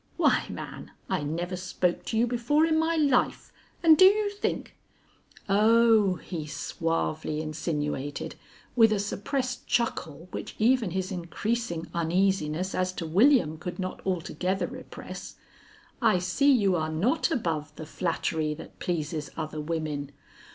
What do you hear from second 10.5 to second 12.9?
even his increasing uneasiness